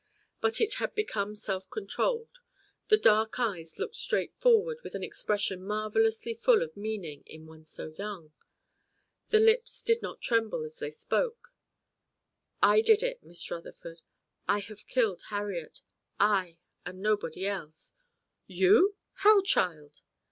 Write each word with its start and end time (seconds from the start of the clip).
But 0.39 0.59
it 0.59 0.73
had 0.81 0.95
become 0.95 1.35
self 1.35 1.69
controlled; 1.69 2.39
the 2.87 2.97
dark 2.97 3.35
eyes 3.39 3.77
looked 3.77 3.93
straight 3.93 4.33
forward 4.33 4.79
with 4.83 4.95
an 4.95 5.03
expression 5.03 5.63
marvellously 5.63 6.33
full 6.33 6.63
of 6.63 6.75
meaning 6.75 7.21
in 7.27 7.45
one 7.45 7.65
so 7.65 7.89
young; 7.95 8.33
the 9.27 9.39
lips 9.39 9.83
did 9.83 10.01
not 10.01 10.19
tremble 10.19 10.63
as 10.63 10.79
they 10.79 10.89
spoke. 10.89 11.53
"I 12.63 12.81
did 12.81 13.03
it, 13.03 13.21
Miss 13.21 13.51
Rutherford. 13.51 14.01
I 14.47 14.61
have 14.61 14.87
killed 14.87 15.21
Harriet. 15.29 15.83
I, 16.19 16.57
and 16.83 16.99
nobody 17.03 17.45
else." 17.45 17.93
"You? 18.47 18.95
How, 19.17 19.43
child?" 19.43 20.01